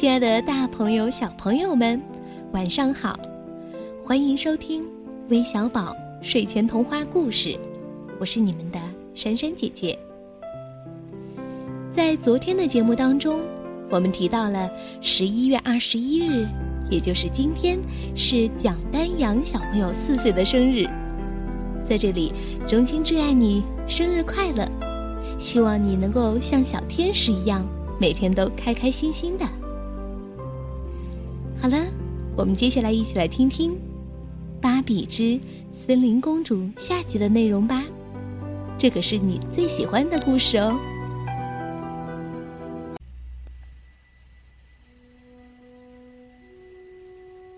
[0.00, 2.00] 亲爱的，大朋友、小朋友们，
[2.52, 3.20] 晚上好！
[4.02, 4.82] 欢迎收听
[5.28, 7.54] 微小宝睡前童话故事，
[8.18, 8.78] 我是你们的
[9.14, 9.98] 珊珊姐姐。
[11.92, 13.40] 在昨天的节目当中，
[13.90, 14.70] 我们提到了
[15.02, 16.48] 十一月二十一日，
[16.90, 17.78] 也就是今天，
[18.16, 20.88] 是蒋丹阳小朋友四岁的生日。
[21.86, 22.32] 在这里，
[22.66, 24.66] 衷心祝愿你生日快乐！
[25.38, 27.62] 希望你能够像小天使一样，
[28.00, 29.46] 每天都开开心心的。
[31.60, 31.76] 好了，
[32.38, 33.72] 我们接下来一起来听听
[34.62, 35.38] 《芭比之
[35.74, 37.84] 森林公主》下集的内容吧。
[38.78, 40.74] 这可是你最喜欢的故事哦。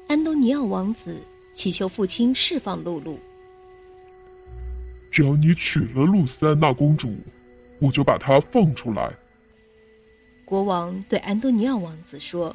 [0.09, 1.17] 安东尼奥王子
[1.55, 3.17] 祈求父亲释放露露。
[5.13, 7.15] 只要你娶了露丝安娜公主，
[7.79, 9.13] 我就把她放出来。
[10.45, 12.53] 国王对安东尼奥王子说。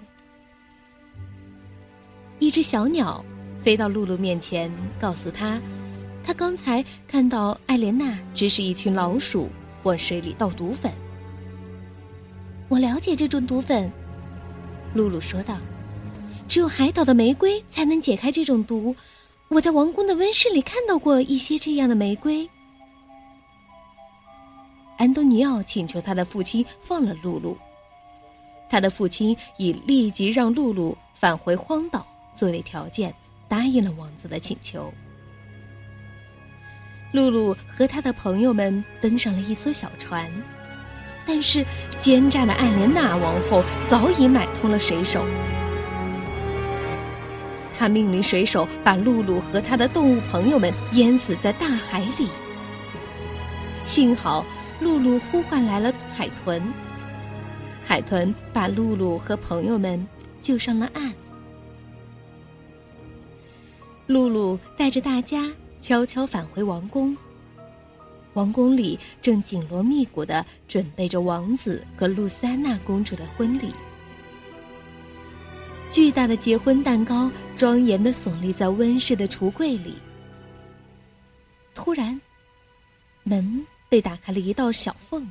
[2.39, 3.23] 一只小鸟
[3.63, 5.59] 飞到露露面前，告诉她
[6.23, 9.49] ：“她刚才看到艾莲娜指使一群老鼠
[9.83, 10.91] 往水里倒毒粉。
[12.69, 13.91] 我了解这种毒粉，
[14.93, 15.58] 露露说道。
[16.47, 18.95] 只有海岛的玫瑰才能解开这种毒。
[19.49, 22.49] 我在王宫的温室里看到过一些这样的玫瑰。
[24.97, 27.58] 安东尼奥请求他的父亲放了露露。
[28.69, 32.05] 他的父亲已立即让露露返回荒岛。
[32.38, 33.11] 作为条件，
[33.49, 34.93] 答应了王子的请求。
[37.13, 40.31] 露露和他的朋友们登上了一艘小船，
[41.25, 41.65] 但是
[41.99, 45.25] 奸诈的艾莲娜王后早已买通了水手。
[47.77, 52.27] 他命令水手把露露和他的动物朋友们淹死在大海里。
[53.85, 54.45] 幸好
[54.80, 56.61] 露露呼唤来了海豚，
[57.85, 60.05] 海豚把露露和朋友们
[60.41, 61.13] 救上了岸。
[64.08, 65.52] 露露带着大家
[65.82, 67.16] 悄悄返回王宫。
[68.34, 73.73] 王宫里正紧锣密鼓的准备着王子和露丝安娜公主的婚礼。
[75.92, 79.95] 巨大的结婚蛋糕庄严的耸立在温室的橱柜里。
[81.74, 82.20] 突然，
[83.24, 85.28] 门被打开了一道小缝，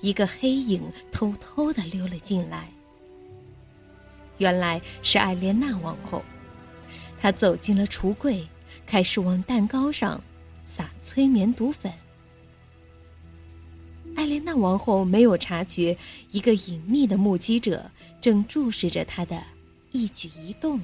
[0.00, 2.68] 一个黑影偷偷的溜了进来。
[4.38, 6.22] 原来是艾莲娜王后。
[7.20, 8.42] 他走进了橱柜，
[8.86, 10.18] 开始往蛋糕上
[10.66, 11.92] 撒催眠毒粉。
[14.16, 15.96] 艾莲娜王后没有察觉，
[16.30, 19.42] 一个隐秘的目击者正注视着她的
[19.92, 20.80] 一举一动。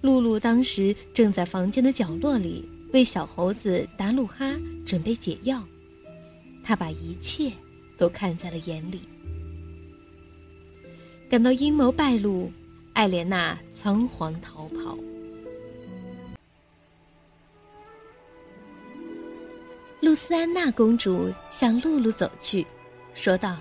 [0.00, 4.52] 露露当时正在房间的角落里为小猴子达鲁哈
[4.86, 5.62] 准备解药，
[6.62, 7.52] 她把一切
[7.98, 9.00] 都看在了眼里。
[11.28, 12.52] 感到阴谋败露。
[12.94, 14.96] 艾莲娜仓皇逃跑。
[20.00, 22.66] 露丝安娜公主向露露走去，
[23.14, 23.56] 说道：“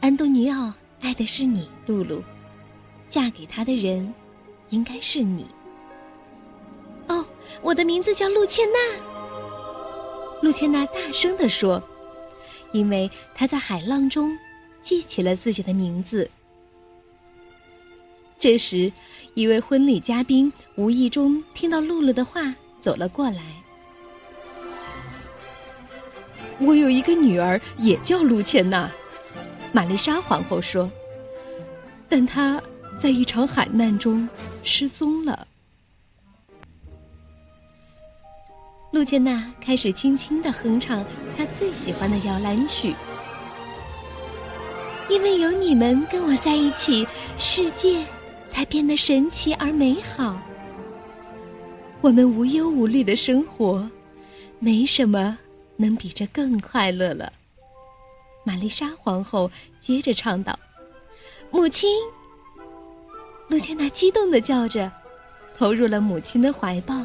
[0.00, 2.22] 安东尼奥爱的是你，露露，
[3.06, 4.12] 嫁给他的人
[4.70, 5.46] 应该是你。”
[7.06, 7.24] 哦，
[7.62, 8.78] 我的名字叫露茜娜。
[10.42, 11.80] 露茜娜大声地说
[12.72, 14.36] ：“因为她在海浪中
[14.80, 16.28] 记起了自己的名字。”
[18.40, 18.90] 这时，
[19.34, 23.42] 一位婚礼嘉宾无意中听到露露的话，走了过来。
[26.58, 28.90] 我有一个女儿，也叫露茜娜，
[29.72, 30.90] 玛丽莎皇后说。
[32.08, 32.58] 但她
[32.98, 34.26] 在一场海难中
[34.62, 35.46] 失踪了。
[38.90, 41.04] 露茜娜开始轻轻的哼唱
[41.36, 42.94] 她最喜欢的摇篮曲，
[45.10, 48.02] 因为有你们跟我在一起，世界。
[48.50, 50.40] 才变得神奇而美好。
[52.00, 53.88] 我们无忧无虑的生活，
[54.58, 55.38] 没什么
[55.76, 57.32] 能比这更快乐了。
[58.44, 60.58] 玛丽莎皇后接着唱道
[61.50, 61.90] ：“母亲。”
[63.48, 64.90] 露茜娜激动的叫着，
[65.58, 67.02] 投入了母亲的怀抱。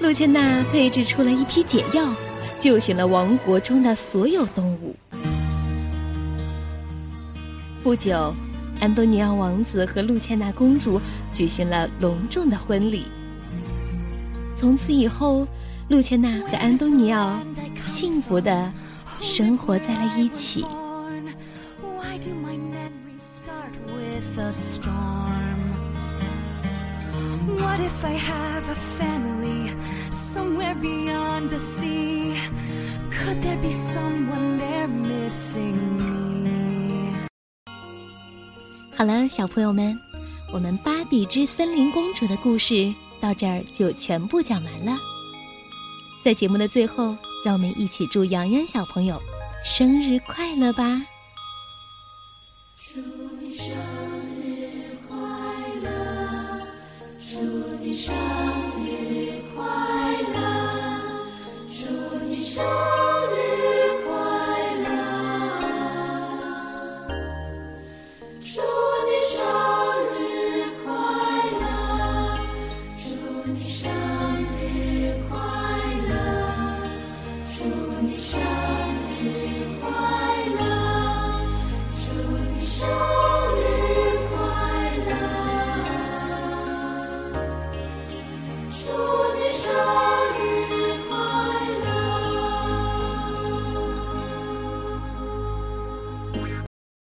[0.00, 2.14] 露茜娜配制出了一批解药，
[2.58, 4.94] 救醒了王国中的所有动物。
[7.82, 8.34] 不久，
[8.78, 11.00] 安东尼奥王子和露茜娜公主
[11.32, 13.06] 举行了隆重的婚礼。
[14.54, 15.46] 从此以后，
[15.88, 17.40] 露茜娜和安东尼奥
[17.86, 18.70] 幸福的
[19.22, 20.64] 生活在了一起。
[33.10, 36.09] Could there be someone there missing?
[39.00, 39.98] 好了，小朋友们，
[40.52, 44.94] 我们芭比之森林公主的故事到这儿就全部讲完了。
[46.22, 49.18] 在节目的最后，让我们一起祝洋洋小朋友
[49.64, 51.00] 生日快乐吧！
[52.76, 53.00] 祝
[53.40, 53.74] 你生
[54.44, 55.16] 日快
[55.82, 56.60] 乐！
[57.18, 57.40] 祝
[57.82, 58.14] 你生
[58.84, 59.64] 日快
[60.34, 61.24] 乐！
[61.70, 63.09] 祝你生。